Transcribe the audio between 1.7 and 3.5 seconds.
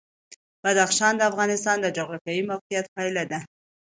د جغرافیایي موقیعت پایله ده.